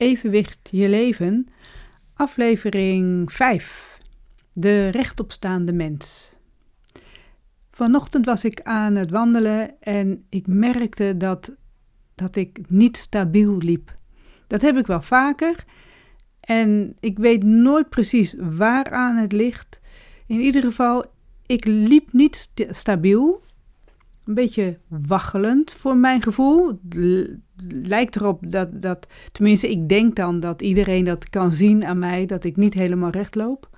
[0.00, 1.46] Evenwicht je leven,
[2.14, 3.98] aflevering 5.
[4.52, 6.36] De rechtopstaande mens.
[7.70, 11.56] Vanochtend was ik aan het wandelen en ik merkte dat,
[12.14, 13.94] dat ik niet stabiel liep.
[14.46, 15.64] Dat heb ik wel vaker
[16.40, 19.80] en ik weet nooit precies waaraan het ligt.
[20.26, 21.04] In ieder geval,
[21.46, 23.42] ik liep niet stabiel
[24.24, 26.80] een beetje waggelend voor mijn gevoel.
[27.68, 32.26] Lijkt erop dat, dat, tenminste, ik denk dan dat iedereen dat kan zien aan mij,
[32.26, 33.68] dat ik niet helemaal recht loop.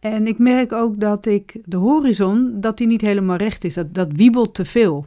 [0.00, 3.74] En ik merk ook dat ik de horizon, dat die niet helemaal recht is.
[3.74, 5.04] Dat, dat wiebelt te veel.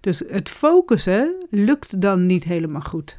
[0.00, 3.18] Dus het focussen lukt dan niet helemaal goed.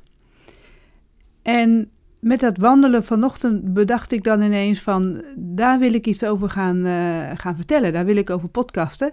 [1.42, 6.50] En met dat wandelen vanochtend bedacht ik dan ineens van, daar wil ik iets over
[6.50, 7.94] gaan, uh, gaan vertellen.
[7.94, 9.12] Daar wil ik over podcasten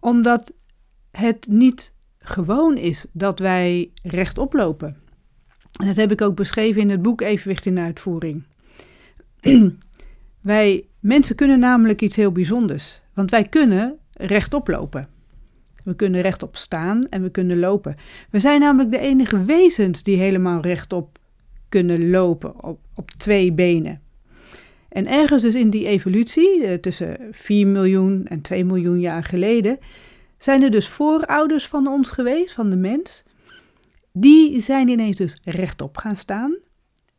[0.00, 0.52] omdat
[1.10, 1.94] het niet
[2.28, 4.96] gewoon is dat wij rechtop lopen.
[5.80, 8.44] En dat heb ik ook beschreven in het boek Evenwicht in uitvoering.
[10.40, 15.08] wij mensen kunnen namelijk iets heel bijzonders, want wij kunnen rechtop lopen.
[15.84, 17.96] We kunnen rechtop staan en we kunnen lopen.
[18.30, 21.18] We zijn namelijk de enige wezens die helemaal rechtop
[21.68, 24.00] kunnen lopen op, op twee benen.
[24.88, 29.78] En ergens dus in die evolutie, eh, tussen 4 miljoen en 2 miljoen jaar geleden,
[30.38, 33.24] zijn er dus voorouders van ons geweest, van de mens.
[34.12, 36.56] Die zijn ineens dus rechtop gaan staan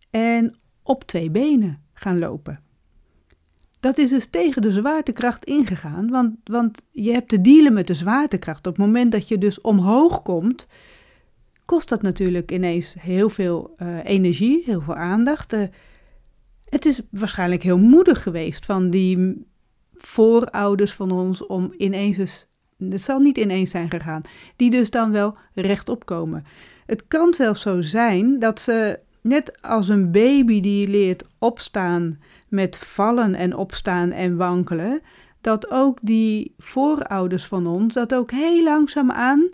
[0.09, 2.64] en op twee benen gaan lopen.
[3.80, 7.94] Dat is dus tegen de zwaartekracht ingegaan, want, want je hebt te dealen met de
[7.94, 8.67] zwaartekracht.
[8.67, 10.67] Op het moment dat je dus omhoog komt,
[11.66, 15.54] kost dat natuurlijk ineens heel veel uh, energie, heel veel aandacht.
[15.54, 15.64] Uh,
[16.66, 19.45] het is waarschijnlijk heel moedig geweest van die
[19.94, 22.48] voorouders van ons om ineens eens,
[22.80, 24.22] het zal niet ineens zijn gegaan,
[24.55, 26.45] die dus dan wel rechtop komen.
[26.86, 32.77] Het kan zelfs zo zijn dat ze, net als een baby die leert opstaan met
[32.77, 35.02] vallen en opstaan en wankelen,
[35.41, 39.49] dat ook die voorouders van ons dat ook heel langzaam aan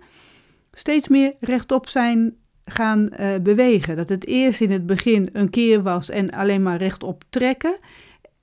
[0.72, 2.36] steeds meer rechtop zijn
[2.66, 3.96] gaan uh, bewegen.
[3.96, 7.78] Dat het eerst in het begin een keer was en alleen maar rechtop trekken.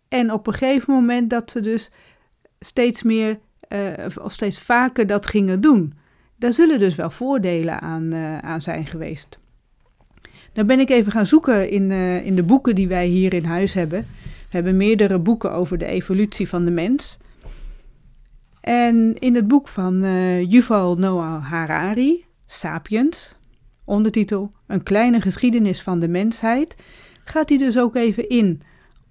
[0.09, 1.91] En op een gegeven moment dat ze dus
[2.61, 3.39] steeds meer
[4.23, 5.95] of steeds vaker dat gingen doen.
[6.37, 9.39] Daar zullen dus wel voordelen aan, uh, aan zijn geweest.
[10.53, 11.91] Dan ben ik even gaan zoeken in,
[12.25, 14.01] in de boeken die wij hier in huis hebben.
[14.23, 17.19] We hebben meerdere boeken over de evolutie van de mens.
[18.61, 20.03] En in het boek van
[20.49, 23.37] Yuval Noah Harari, Sapiens,
[23.85, 26.77] ondertitel Een kleine geschiedenis van de mensheid,
[27.25, 28.63] gaat hij dus ook even in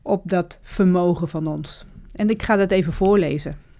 [0.02, 1.86] op dat vermogen van ons.
[2.12, 3.71] En ik ga dat even voorlezen.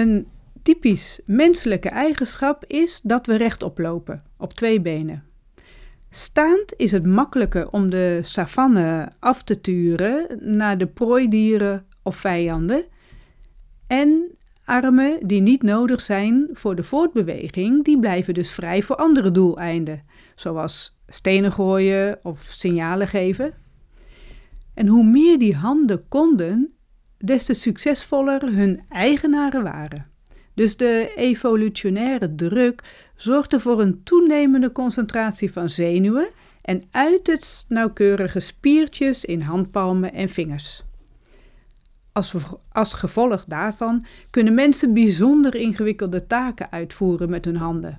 [0.00, 0.26] Een
[0.62, 5.24] typisch menselijke eigenschap is dat we rechtop lopen, op twee benen.
[6.10, 12.84] Staand is het makkelijker om de savanne af te turen naar de prooidieren of vijanden.
[13.86, 14.22] En
[14.64, 20.00] Armen die niet nodig zijn voor de voortbeweging, die blijven dus vrij voor andere doeleinden,
[20.34, 23.54] zoals stenen gooien of signalen geven.
[24.74, 26.74] En hoe meer die handen konden,
[27.24, 30.04] des te succesvoller hun eigenaren waren.
[30.54, 32.82] Dus de evolutionaire druk
[33.16, 36.28] zorgde voor een toenemende concentratie van zenuwen
[36.62, 40.84] en uiterst nauwkeurige spiertjes in handpalmen en vingers.
[42.12, 42.34] Als,
[42.72, 47.98] als gevolg daarvan kunnen mensen bijzonder ingewikkelde taken uitvoeren met hun handen.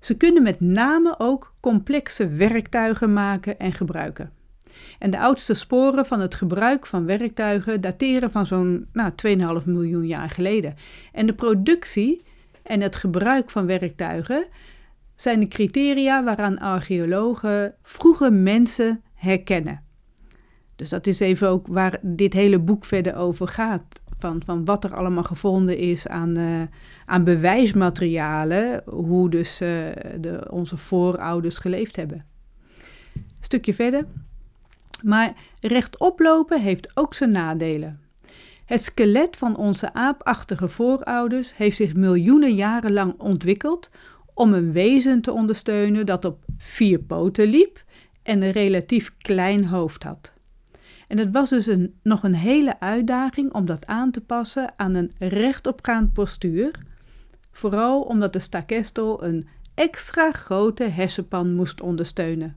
[0.00, 4.30] Ze kunnen met name ook complexe werktuigen maken en gebruiken.
[4.98, 9.12] En de oudste sporen van het gebruik van werktuigen dateren van zo'n nou,
[9.60, 10.74] 2,5 miljoen jaar geleden.
[11.12, 12.22] En de productie
[12.62, 14.46] en het gebruik van werktuigen
[15.14, 19.82] zijn de criteria waaraan archeologen vroege mensen herkennen.
[20.76, 24.02] Dus dat is even ook waar dit hele boek verder over gaat.
[24.18, 26.62] Van, van wat er allemaal gevonden is aan, uh,
[27.04, 29.68] aan bewijsmaterialen, hoe dus uh,
[30.20, 32.24] de, onze voorouders geleefd hebben.
[33.40, 34.02] Stukje verder.
[35.02, 38.00] Maar rechtop lopen heeft ook zijn nadelen.
[38.64, 43.90] Het skelet van onze aapachtige voorouders heeft zich miljoenen jaren lang ontwikkeld
[44.34, 47.84] om een wezen te ondersteunen dat op vier poten liep
[48.22, 50.32] en een relatief klein hoofd had.
[51.08, 54.94] En het was dus een, nog een hele uitdaging om dat aan te passen aan
[54.94, 56.70] een rechtopgaand postuur.
[57.52, 62.56] Vooral omdat de stakestel een extra grote hersenpan moest ondersteunen.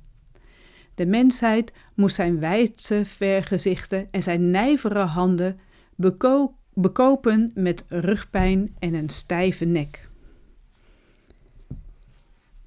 [0.95, 5.55] De mensheid moest zijn wijdse vergezichten en zijn nijvere handen
[5.95, 10.09] beko bekopen met rugpijn en een stijve nek.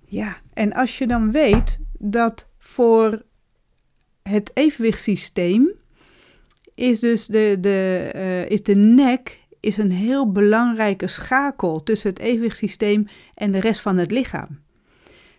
[0.05, 3.23] Ja, en als je dan weet dat voor
[4.23, 5.71] het evenwichtssysteem
[6.75, 12.19] is dus de, de, uh, is de nek is een heel belangrijke schakel tussen het
[12.19, 14.65] evenwichtssysteem en de rest van het lichaam.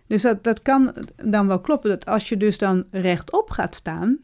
[0.08, 0.94] Dus dat, dat kan
[1.24, 4.18] dan wel kloppen dat als je dus dan rechtop gaat staan,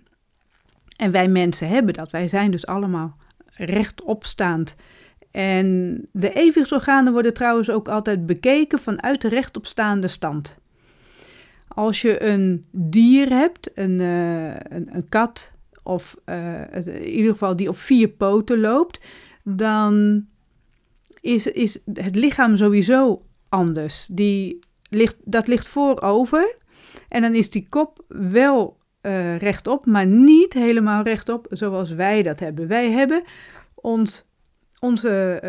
[0.96, 3.16] en wij mensen hebben dat, wij zijn dus allemaal
[3.46, 4.76] rechtopstaand.
[5.30, 10.58] En de evenwichtsorganen worden trouwens ook altijd bekeken vanuit de rechtopstaande stand.
[11.68, 15.52] Als je een dier hebt, een, uh, een, een, kat,
[15.82, 19.00] of uh, in ieder geval die op vier poten loopt,
[19.42, 20.26] dan
[21.20, 24.08] is, is het lichaam sowieso anders.
[24.10, 24.58] Die
[24.94, 26.54] ligt, dat ligt voorover
[27.08, 32.40] en dan is die kop wel uh, rechtop, maar niet helemaal rechtop zoals wij dat
[32.40, 32.68] hebben.
[32.68, 33.22] Wij hebben
[33.74, 34.26] ons,
[34.80, 35.40] onze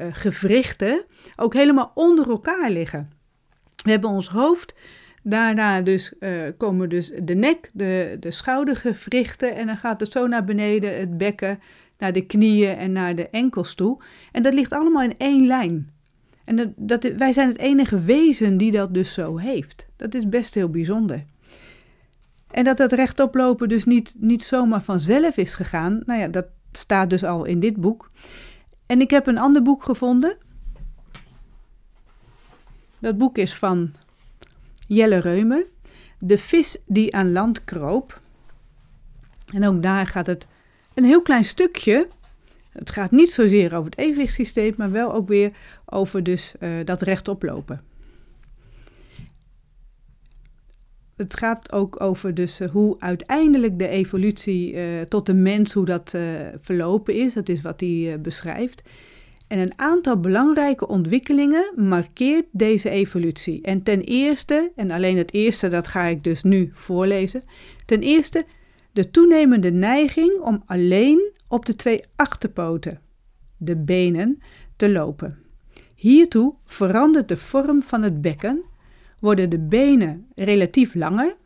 [0.00, 1.04] uh, gewrichten
[1.36, 3.08] ook helemaal onder elkaar liggen.
[3.84, 4.74] We hebben ons hoofd,
[5.22, 6.14] daarna dus,
[6.56, 11.18] komen dus de nek, de, de schoudergewrichten en dan gaat het zo naar beneden, het
[11.18, 11.60] bekken,
[11.98, 14.02] naar de knieën en naar de enkels toe.
[14.32, 15.95] En dat ligt allemaal in één lijn.
[16.46, 19.88] En dat, wij zijn het enige wezen die dat dus zo heeft.
[19.96, 21.24] Dat is best heel bijzonder.
[22.50, 26.46] En dat dat rechtop lopen dus niet, niet zomaar vanzelf is gegaan, nou ja, dat
[26.72, 28.08] staat dus al in dit boek.
[28.86, 30.36] En ik heb een ander boek gevonden.
[32.98, 33.92] Dat boek is van
[34.86, 35.66] Jelle Reume,
[36.18, 38.20] De vis die aan land kroop.
[39.54, 40.46] En ook daar gaat het
[40.94, 42.08] een heel klein stukje.
[42.78, 45.52] Het gaat niet zozeer over het evenwichtssysteem, maar wel ook weer
[45.84, 47.80] over dus, uh, dat rechtop lopen.
[51.16, 55.84] het gaat ook over dus eh, hoe uiteindelijk de evolutie uh, tot de mens, hoe
[55.84, 56.14] dat
[56.60, 57.34] verlopen is.
[57.34, 58.82] Dat is wat hij beschrijft.
[59.48, 63.62] En een aantal belangrijke ontwikkelingen markeert deze evolutie.
[63.62, 67.42] En ten eerste, en alleen het eerste, dat ga ik dus nu voorlezen.
[67.84, 68.44] Ten eerste
[68.92, 73.00] de toenemende neiging om alleen op de twee achterpoten,
[73.56, 74.38] de benen,
[74.76, 75.38] te lopen.
[75.94, 78.64] Hiertoe verandert de vorm van het bekken
[79.20, 81.36] worden de benen relatief langer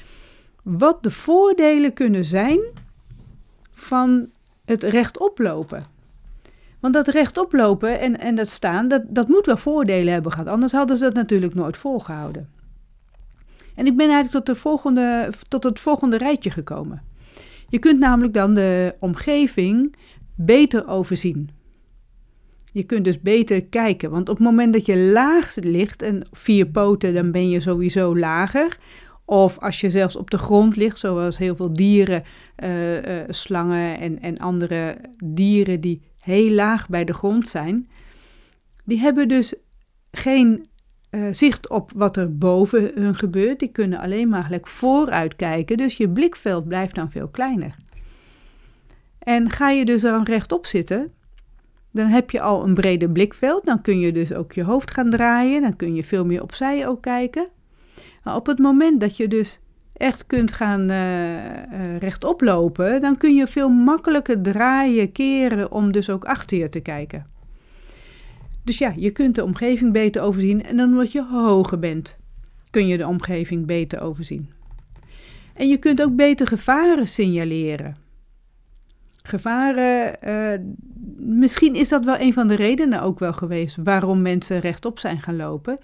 [0.62, 2.61] wat de voordelen kunnen zijn
[3.71, 4.29] van
[4.64, 5.87] het rechtop lopen.
[6.81, 10.49] Want dat rechtop lopen en, en dat staan, dat, dat moet wel voordelen hebben gehad.
[10.49, 12.49] Anders hadden ze dat natuurlijk nooit volgehouden.
[13.75, 17.02] En ik ben eigenlijk tot, de volgende, tot het volgende rijtje gekomen.
[17.69, 19.97] Je kunt namelijk dan de omgeving
[20.37, 21.50] beter overzien.
[22.73, 26.66] Je kunt dus beter kijken, want op het moment dat je laag ligt en vier
[26.66, 28.78] poten, dan ben je sowieso lager.
[29.25, 32.23] Of als je zelfs op de grond ligt, zoals heel veel dieren,
[32.64, 37.88] uh, uh, slangen en, en andere dieren die heel laag bij de grond zijn,
[38.85, 39.55] die hebben dus
[40.11, 40.66] geen
[41.11, 43.59] uh, zicht op wat er boven hun gebeurt.
[43.59, 47.76] Die kunnen alleen maar vooruit kijken, dus je blikveld blijft dan veel kleiner.
[49.26, 51.12] En ga je dus dan rechtop zitten,
[51.90, 53.64] dan heb je al een breder blikveld.
[53.64, 55.62] Dan kun je dus ook je hoofd gaan draaien.
[55.62, 57.49] Dan kun je veel meer opzij ook kijken.
[58.23, 59.61] Maar op het moment dat je dus
[59.92, 66.11] echt kunt gaan uh, rechtop lopen, dan kun je veel makkelijker draaien, keren om dus
[66.11, 67.25] ook achter je te kijken.
[68.64, 72.18] Dus ja, je kunt de omgeving beter overzien en dan omdat je hoger bent,
[72.71, 74.50] kun je de omgeving beter overzien.
[75.54, 78.06] En je kunt ook beter gevaren signaleren.
[79.26, 80.16] Gevaren.
[80.28, 80.66] Uh,
[81.16, 85.21] misschien is dat wel een van de redenen ook wel geweest waarom mensen rechtop zijn
[85.21, 85.80] gaan lopen.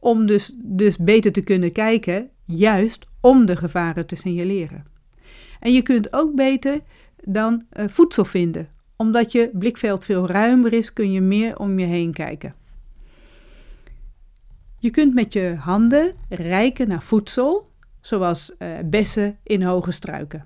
[0.00, 4.82] Om dus, dus beter te kunnen kijken, juist om de gevaren te signaleren.
[5.60, 6.80] En je kunt ook beter
[7.24, 8.68] dan uh, voedsel vinden.
[8.96, 12.52] Omdat je blikveld veel ruimer is, kun je meer om je heen kijken.
[14.78, 17.70] Je kunt met je handen reiken naar voedsel,
[18.00, 20.42] zoals uh, bessen in hoge struiken.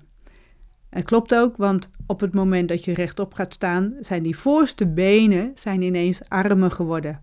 [0.95, 4.87] En klopt ook, want op het moment dat je rechtop gaat staan, zijn die voorste
[4.87, 7.21] benen zijn ineens armen geworden.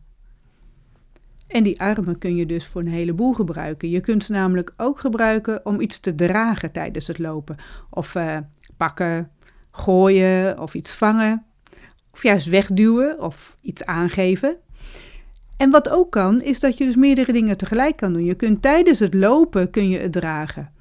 [1.46, 3.90] En die armen kun je dus voor een heleboel gebruiken.
[3.90, 7.56] Je kunt ze namelijk ook gebruiken om iets te dragen tijdens het lopen.
[7.90, 8.36] Of uh,
[8.76, 9.30] pakken,
[9.70, 11.44] gooien of iets vangen.
[12.12, 14.56] Of juist wegduwen of iets aangeven.
[15.56, 18.24] En wat ook kan, is dat je dus meerdere dingen tegelijk kan doen.
[18.24, 20.72] Je kunt tijdens het lopen kun je het dragen.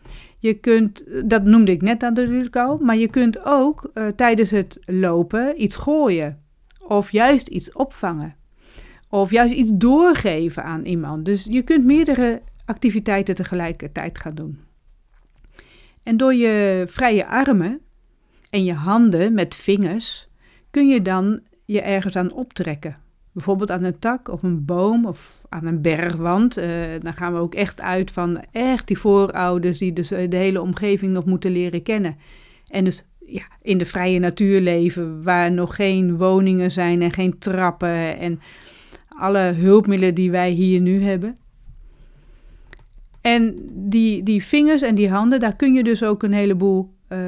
[0.42, 4.52] Je kunt, dat noemde ik net aan de al, maar je kunt ook uh, tijdens
[4.52, 6.42] het lopen iets gooien.
[6.80, 8.36] Of juist iets opvangen.
[9.10, 11.26] Of juist iets doorgeven aan iemand.
[11.26, 14.60] Dus je kunt meerdere activiteiten tegelijkertijd gaan doen.
[16.04, 17.82] En door je vrije armen
[18.50, 20.28] en je handen met vingers
[20.72, 22.94] kun je dan je ergens aan optrekken.
[23.32, 26.58] Bijvoorbeeld aan een tak of een boom of aan een bergwand.
[26.58, 26.66] Uh,
[27.00, 30.62] dan gaan we ook echt uit van echt die voorouders die dus eh, de hele
[30.62, 32.16] omgeving nog moeten leren kennen.
[32.68, 37.38] En dus ja, in de vrije natuur leven, waar nog geen woningen zijn en geen
[37.40, 38.40] trappen en
[39.08, 41.34] alle hulpmiddelen die wij hier nu hebben.
[43.22, 47.20] En die, die vingers en die handen, daar kun je dus ook een heleboel uh,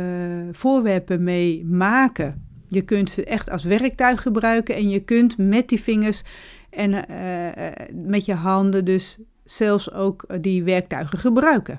[0.51, 2.52] voorwerpen mee maken.
[2.73, 6.21] Je kunt ze echt als werktuig gebruiken en je kunt met die vingers
[6.69, 11.77] en uh, met je handen dus zelfs ook die werktuigen gebruiken.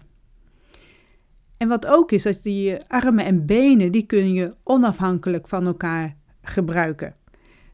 [1.57, 6.17] En wat ook is, dat die armen en benen, die kun je onafhankelijk van elkaar
[6.43, 7.15] gebruiken.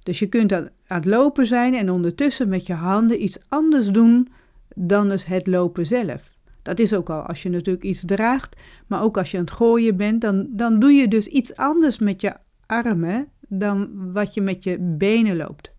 [0.03, 4.29] Dus je kunt aan het lopen zijn en ondertussen met je handen iets anders doen
[4.75, 6.23] dan dus het lopen zelf.
[6.62, 9.53] Dat is ook al als je natuurlijk iets draagt, maar ook als je aan het
[9.53, 12.35] gooien bent, dan, dan doe je dus iets anders met je
[12.71, 15.73] armen dan wat je met je benen loopt.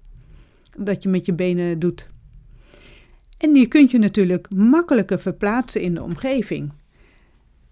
[0.77, 2.05] Dat je met je benen doet.
[3.38, 6.71] En die kunt je natuurlijk makkelijker verplaatsen in de omgeving.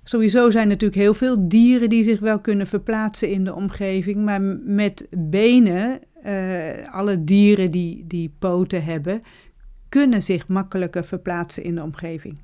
[0.03, 4.41] Sowieso zijn natuurlijk heel veel dieren die zich wel kunnen verplaatsen in de omgeving, maar
[4.63, 9.19] met benen, uh, alle dieren die, die poten hebben,
[9.89, 12.39] kunnen zich makkelijker verplaatsen in de omgeving.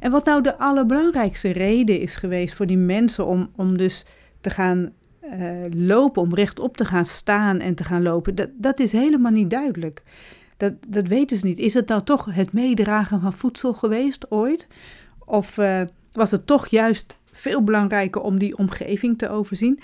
[0.00, 4.06] En wat nou de allerbelangrijkste reden is geweest voor die mensen om, om dus
[4.40, 4.92] te gaan
[5.24, 9.32] uh, lopen, om rechtop te gaan staan en te gaan lopen, dat, dat is helemaal
[9.32, 10.02] niet duidelijk.
[10.56, 11.58] Dat, dat weten ze niet.
[11.58, 14.66] Is het nou toch het meedragen van voedsel geweest ooit?
[15.18, 19.80] Of uh, was het toch juist veel belangrijker om die omgeving te overzien?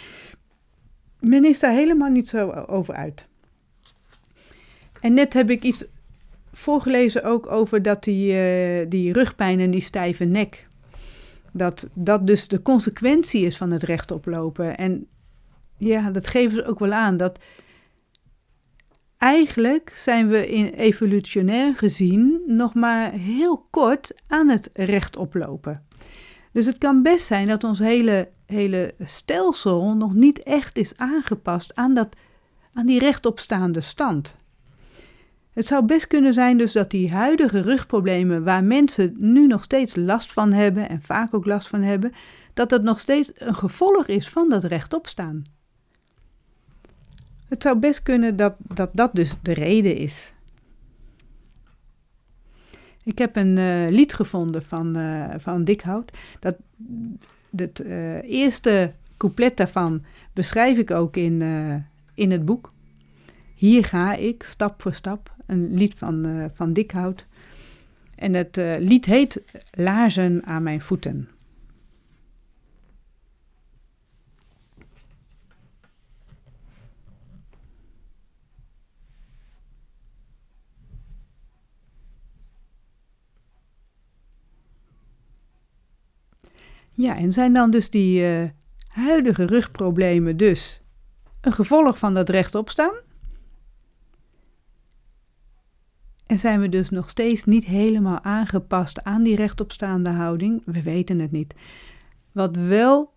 [1.21, 3.29] Men is daar helemaal niet zo over uit.
[5.01, 5.85] En net heb ik iets
[6.53, 10.67] voorgelezen ook over dat die, uh, die rugpijn en die stijve nek.
[11.53, 14.77] Dat dat dus de consequentie is van het rechtop lopen.
[14.77, 15.07] En
[15.79, 17.17] ja, dat geven ze ook wel aan.
[17.17, 17.39] Dat
[19.19, 25.87] eigenlijk zijn we in evolutionair gezien nog maar heel kort aan het rechtop lopen.
[26.53, 31.75] Dus het kan best zijn dat ons hele, hele stelsel nog niet echt is aangepast
[31.75, 32.17] aan, dat,
[32.73, 34.37] aan die rechtopstaande stand.
[35.53, 39.97] Het zou best kunnen zijn dus dat die huidige rugproblemen waar mensen nu nog steeds
[39.97, 42.13] last van hebben en vaak ook last van hebben,
[42.55, 45.43] dat dat nog steeds een gevolg is van dat rechtopstaan.
[47.49, 50.33] Het zou best kunnen dat dat, dat dus de reden is.
[53.05, 56.13] Ik heb een uh, lied gevonden van, uh, van Dikhout.
[56.41, 56.57] Dat,
[57.57, 61.43] het uh, eerste couplet daarvan beschrijf ik ook in,
[62.15, 62.71] in het boek.
[63.55, 65.35] Hier ga ik, stap voor stap.
[65.47, 67.27] Een lied van, van Dikhout.
[68.15, 71.29] En het lied heet Laarzen aan mijn voeten.
[86.99, 88.49] Ja, en zijn dan dus die uh,
[88.89, 90.83] huidige rugproblemen dus
[91.41, 92.95] een gevolg van dat rechtop staan?
[96.27, 100.63] En zijn we dus nog steeds niet helemaal aangepast aan die rechtopstaande houding?
[100.65, 101.55] We weten het niet.
[102.33, 103.13] Wat wel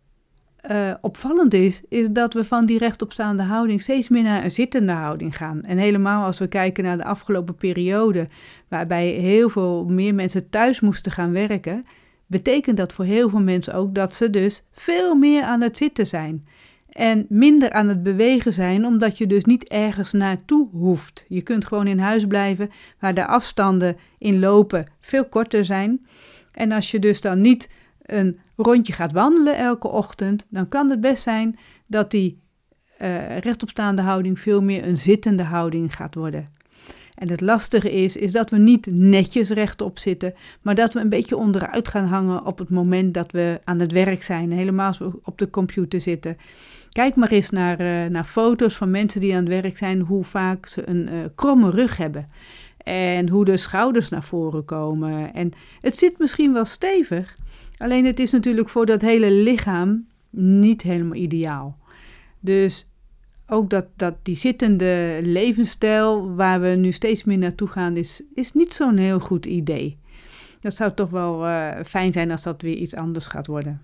[0.71, 4.91] uh, opvallend is, is dat we van die rechtopstaande houding steeds meer naar een zittende
[4.91, 5.61] houding gaan.
[5.61, 8.25] En helemaal als we kijken naar de afgelopen periode,
[8.67, 11.83] waarbij heel veel meer mensen thuis moesten gaan werken,
[12.31, 16.07] betekent dat voor heel veel mensen ook dat ze dus veel meer aan het zitten
[16.07, 16.43] zijn.
[16.89, 21.25] En minder aan het bewegen zijn, omdat je dus niet ergens naartoe hoeft.
[21.27, 22.69] Je kunt gewoon in huis blijven,
[22.99, 26.05] waar de afstanden in lopen veel korter zijn.
[26.51, 27.69] En als je dus dan niet
[28.01, 32.41] een rondje gaat wandelen elke ochtend, dan kan het best zijn dat die
[33.01, 36.49] uh, rechtopstaande houding veel meer een zittende houding gaat worden.
[37.21, 41.09] En het lastige is, is dat we niet netjes rechtop zitten, maar dat we een
[41.09, 45.37] beetje onderuit gaan hangen op het moment dat we aan het werk zijn, helemaal op
[45.37, 46.37] de computer zitten.
[46.89, 50.23] Kijk maar eens naar, uh, naar foto's van mensen die aan het werk zijn, hoe
[50.23, 52.25] vaak ze een uh, kromme rug hebben.
[52.83, 55.33] En hoe de schouders naar voren komen.
[55.33, 55.51] En
[55.81, 57.33] het zit misschien wel stevig,
[57.77, 61.77] alleen het is natuurlijk voor dat hele lichaam niet helemaal ideaal.
[62.39, 62.90] Dus
[63.51, 68.53] ook dat, dat die zittende levensstijl waar we nu steeds meer naartoe gaan, is, is
[68.53, 69.97] niet zo'n heel goed idee.
[70.59, 73.81] Dat zou toch wel uh, fijn zijn als dat weer iets anders gaat worden.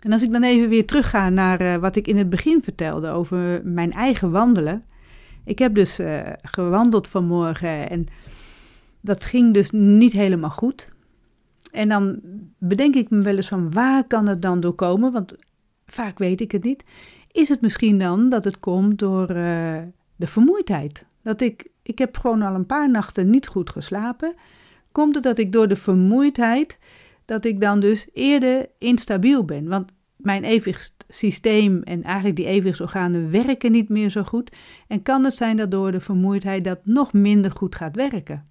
[0.00, 3.08] En als ik dan even weer terugga naar uh, wat ik in het begin vertelde
[3.08, 4.84] over mijn eigen wandelen.
[5.44, 8.06] Ik heb dus uh, gewandeld vanmorgen en
[9.00, 10.92] dat ging dus niet helemaal goed.
[11.72, 12.20] En dan
[12.58, 15.12] bedenk ik me wel eens van waar kan het dan door komen?
[15.12, 15.34] Want
[15.86, 16.84] vaak weet ik het niet.
[17.32, 19.78] Is het misschien dan dat het komt door uh,
[20.16, 21.04] de vermoeidheid?
[21.22, 24.34] Dat ik, ik heb gewoon al een paar nachten niet goed geslapen.
[24.92, 26.78] Komt het dat ik door de vermoeidheid,
[27.24, 29.68] dat ik dan dus eerder instabiel ben?
[29.68, 34.56] Want mijn evenwichtssysteem en eigenlijk die evenwichtsorganen werken niet meer zo goed.
[34.88, 38.42] En kan het zijn dat door de vermoeidheid dat nog minder goed gaat werken?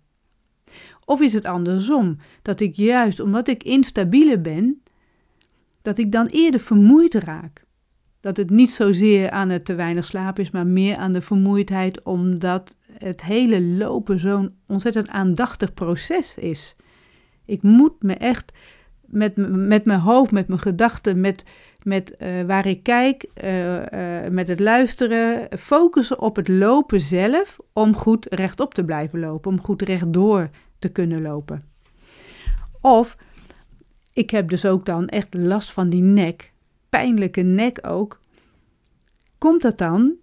[1.06, 4.82] Of is het andersom, dat ik juist omdat ik instabieler ben,
[5.82, 7.66] dat ik dan eerder vermoeid raak?
[8.22, 12.04] Dat het niet zozeer aan het te weinig slaap is, maar meer aan de vermoeidheid,
[12.04, 16.76] omdat het hele lopen zo'n ontzettend aandachtig proces is.
[17.46, 18.52] Ik moet me echt
[19.02, 21.46] met, met mijn hoofd, met mijn gedachten, met,
[21.84, 23.84] met uh, waar ik kijk, uh, uh,
[24.30, 29.62] met het luisteren, focussen op het lopen zelf om goed rechtop te blijven lopen, om
[29.62, 31.60] goed rechtdoor te kunnen lopen.
[32.82, 33.18] Of
[34.14, 36.52] ik heb dus ook dan echt last van die nek
[36.92, 38.20] pijnlijke nek ook.
[39.42, 40.16] Komt dat dan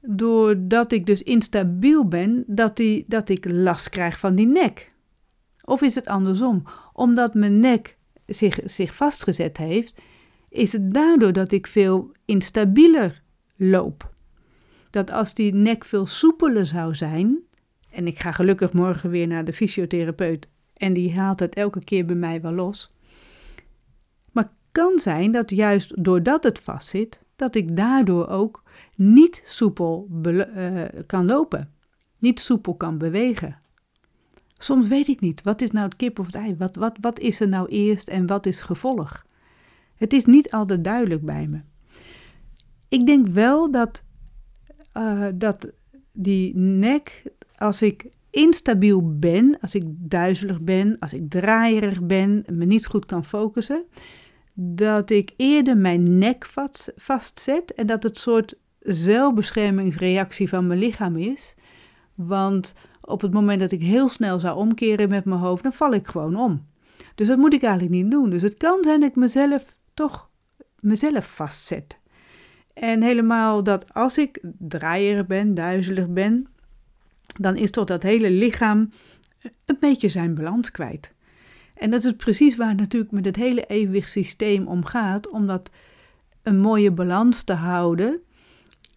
[0.00, 4.88] doordat ik dus instabiel ben, dat, die, dat ik last krijg van die nek?
[5.64, 6.62] Of is het andersom?
[6.92, 10.02] Omdat mijn nek zich, zich vastgezet heeft,
[10.48, 13.22] is het daardoor dat ik veel instabieler
[13.56, 14.12] loop.
[14.90, 17.38] Dat als die nek veel soepeler zou zijn,
[17.90, 22.04] en ik ga gelukkig morgen weer naar de fysiotherapeut en die haalt het elke keer
[22.04, 22.90] bij mij wel los,
[24.72, 28.62] kan zijn dat juist doordat het vastzit, dat ik daardoor ook
[28.96, 31.72] niet soepel uh, kan lopen,
[32.18, 33.56] niet soepel kan bewegen.
[34.58, 36.56] Soms weet ik niet, wat is nou het kip of het ei?
[36.56, 39.24] Wat, wat, wat is er nou eerst en wat is gevolg?
[39.94, 41.60] Het is niet altijd duidelijk bij me.
[42.88, 44.04] Ik denk wel dat,
[44.96, 45.72] uh, dat
[46.12, 47.22] die nek,
[47.56, 53.06] als ik instabiel ben, als ik duizelig ben, als ik draaierig ben, me niet goed
[53.06, 53.84] kan focussen,
[54.62, 61.16] dat ik eerder mijn nek vast, vastzet en dat het soort zelfbeschermingsreactie van mijn lichaam
[61.16, 61.54] is.
[62.14, 65.92] Want op het moment dat ik heel snel zou omkeren met mijn hoofd, dan val
[65.92, 66.66] ik gewoon om.
[67.14, 68.30] Dus dat moet ik eigenlijk niet doen.
[68.30, 70.30] Dus het kan zijn dat ik mezelf toch
[70.80, 71.98] mezelf vastzet.
[72.74, 76.46] En helemaal dat als ik draaierig ben, duizelig ben,
[77.38, 78.90] dan is toch dat hele lichaam
[79.64, 81.12] een beetje zijn balans kwijt.
[81.80, 85.70] En dat is precies waar het natuurlijk met het hele evenwichtssysteem om gaat, om dat
[86.42, 88.20] een mooie balans te houden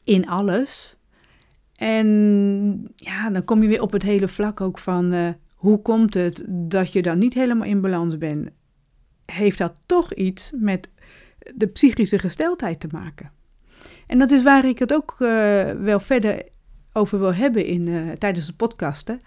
[0.03, 0.97] in alles.
[1.75, 2.07] En
[2.95, 6.43] ja, dan kom je weer op het hele vlak ook van uh, hoe komt het
[6.47, 8.49] dat je dan niet helemaal in balans bent?
[9.25, 10.89] Heeft dat toch iets met
[11.55, 13.31] de psychische gesteldheid te maken?
[14.07, 15.27] En dat is waar ik het ook uh,
[15.71, 16.43] wel verder
[16.93, 19.17] over wil hebben in, uh, tijdens de podcasten.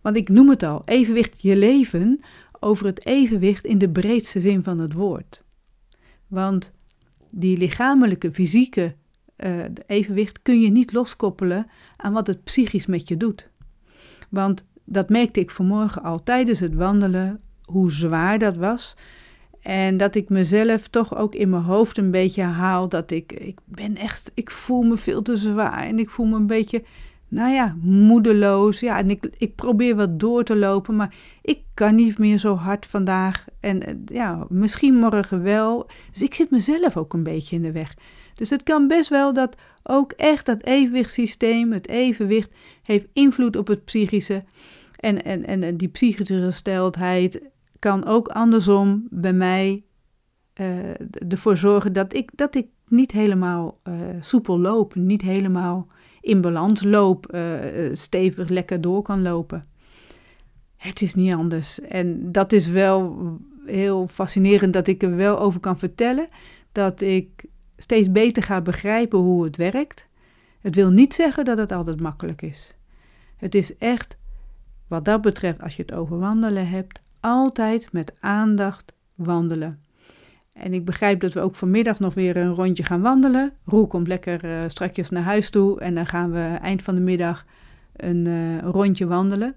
[0.00, 2.20] Want ik noem het al, evenwicht je leven
[2.64, 5.44] over het evenwicht in de breedste zin van het woord.
[6.26, 6.72] Want
[7.30, 8.94] die lichamelijke, fysieke
[9.36, 13.48] uh, evenwicht kun je niet loskoppelen aan wat het psychisch met je doet.
[14.28, 18.96] Want dat merkte ik vanmorgen al tijdens het wandelen, hoe zwaar dat was.
[19.60, 23.58] En dat ik mezelf toch ook in mijn hoofd een beetje haal dat ik, ik
[23.64, 26.82] ben echt, ik voel me veel te zwaar en ik voel me een beetje
[27.34, 28.80] nou ja, moedeloos.
[28.80, 32.54] Ja, en ik, ik probeer wat door te lopen, maar ik kan niet meer zo
[32.54, 33.44] hard vandaag.
[33.60, 35.90] En eh, ja, misschien morgen wel.
[36.12, 37.94] Dus ik zit mezelf ook een beetje in de weg.
[38.34, 42.50] Dus het kan best wel dat ook echt dat evenwichtssysteem, het evenwicht,
[42.82, 44.44] heeft invloed op het psychische.
[44.96, 47.42] En, en, en die psychische gesteldheid
[47.78, 49.82] kan ook andersom bij mij
[50.60, 50.78] uh,
[51.28, 55.86] ervoor zorgen dat ik, dat ik niet helemaal uh, soepel loop, niet helemaal
[56.24, 57.54] in balans loop, uh,
[57.92, 59.62] stevig lekker door kan lopen.
[60.76, 61.80] Het is niet anders.
[61.80, 63.18] En dat is wel
[63.66, 66.26] heel fascinerend dat ik er wel over kan vertellen.
[66.72, 67.44] Dat ik
[67.76, 70.06] steeds beter ga begrijpen hoe het werkt.
[70.60, 72.76] Het wil niet zeggen dat het altijd makkelijk is.
[73.36, 74.16] Het is echt,
[74.86, 79.83] wat dat betreft, als je het over wandelen hebt, altijd met aandacht wandelen.
[80.54, 83.52] En ik begrijp dat we ook vanmiddag nog weer een rondje gaan wandelen.
[83.64, 87.00] Roel komt lekker uh, strakjes naar huis toe en dan gaan we eind van de
[87.00, 87.44] middag
[87.96, 89.56] een uh, rondje wandelen.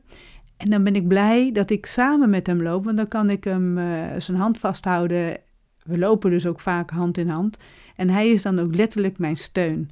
[0.58, 3.44] En dan ben ik blij dat ik samen met hem loop, want dan kan ik
[3.44, 5.38] hem uh, zijn hand vasthouden.
[5.84, 7.58] We lopen dus ook vaak hand in hand.
[7.96, 9.90] En hij is dan ook letterlijk mijn steun.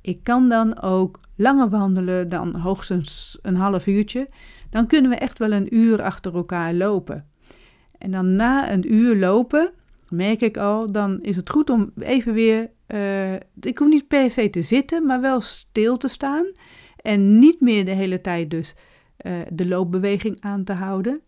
[0.00, 4.28] Ik kan dan ook langer wandelen dan hoogstens een half uurtje.
[4.70, 7.26] Dan kunnen we echt wel een uur achter elkaar lopen.
[7.98, 9.72] En dan na een uur lopen,
[10.10, 12.70] merk ik al, dan is het goed om even weer.
[12.88, 16.52] Uh, ik hoef niet per se te zitten, maar wel stil te staan.
[16.96, 18.76] En niet meer de hele tijd dus
[19.26, 21.20] uh, de loopbeweging aan te houden.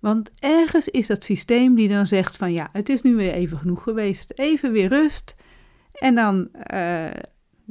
[0.00, 3.58] Want ergens is dat systeem die dan zegt van ja, het is nu weer even
[3.58, 4.32] genoeg geweest.
[4.34, 5.36] Even weer rust.
[5.92, 7.10] En dan, uh,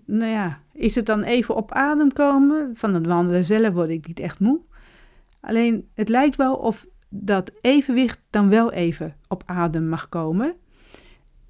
[0.05, 2.71] nou ja, is het dan even op adem komen.
[2.73, 4.61] Van het wandelen zelf word ik niet echt moe.
[5.41, 10.56] Alleen het lijkt wel of dat evenwicht dan wel even op adem mag komen.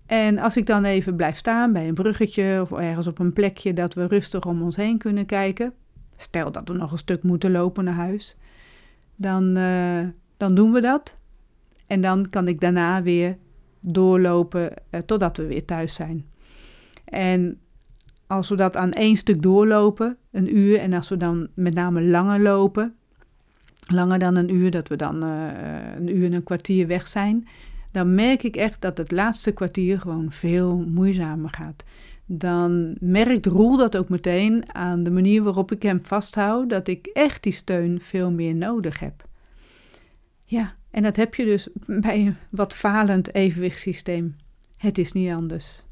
[0.06, 3.74] En als ik dan even blijf staan bij een bruggetje of ergens op een plekje
[3.74, 5.74] dat we rustig om ons heen kunnen kijken.
[6.18, 8.38] Stel dat we nog een stuk moeten lopen naar huis.
[9.16, 11.16] Dan, uh, dan doen we dat.
[11.88, 13.38] En dan kan ik daarna weer
[13.80, 16.26] doorlopen uh, totdat we weer thuis zijn.
[17.06, 17.60] En
[18.28, 22.02] als we dat aan één stuk doorlopen, een uur, en als we dan met name
[22.02, 22.96] langer lopen,
[23.86, 25.48] langer dan een uur, dat we dan uh,
[25.96, 27.48] een uur en een kwartier weg zijn,
[27.92, 31.84] dan merk ik echt dat het laatste kwartier gewoon veel moeizamer gaat.
[32.26, 37.06] Dan merkt Roel dat ook meteen aan de manier waarop ik hem vasthoud, dat ik
[37.14, 39.26] echt die steun veel meer nodig heb.
[40.44, 44.36] Ja, en dat heb je dus bij een wat falend evenwichtssysteem.
[44.78, 45.84] Het is niet anders.